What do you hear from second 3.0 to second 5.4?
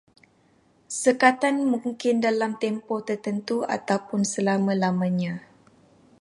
tertentu ataupun selama-lamanya